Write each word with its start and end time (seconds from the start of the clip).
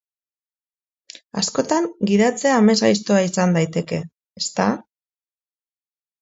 Askotan, 1.41 1.89
gidatzea 2.11 2.55
amesgaiztoa 2.61 3.19
izan 3.27 3.55
daiteke, 3.59 4.01
ezta? 4.43 4.67